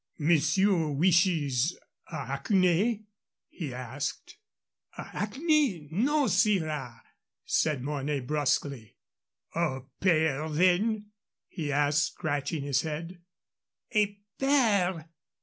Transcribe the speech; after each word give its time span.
"Monsieur 0.17 0.87
wishes 0.93 1.77
a 2.07 2.25
haquenée?" 2.25 3.03
he 3.49 3.71
asked. 3.71 4.37
"A 4.97 5.03
haquenée? 5.03 5.91
No, 5.91 6.25
sirrah!" 6.25 7.03
said 7.45 7.83
Mornay, 7.83 8.19
brusquely. 8.21 8.95
"A 9.53 9.81
pair, 9.99 10.49
then?" 10.49 11.11
he 11.47 11.71
asked, 11.71 12.13
scratching 12.13 12.63
his 12.63 12.81
head. 12.81 13.21
"A 13.93 14.19
pair?" 14.39 15.07